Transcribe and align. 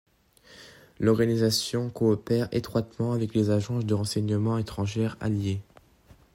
L'organisation 0.99 1.91
coopère 1.91 2.49
étroitement 2.51 3.11
avec 3.11 3.35
les 3.35 3.51
agences 3.51 3.85
de 3.85 3.93
renseignement 3.93 4.57
étrangères 4.57 5.15
alliées. 5.19 5.61